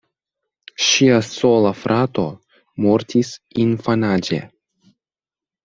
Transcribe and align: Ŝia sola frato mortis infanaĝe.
Ŝia 0.85 1.19
sola 1.27 1.73
frato 1.83 2.25
mortis 2.87 3.31
infanaĝe. 3.67 4.43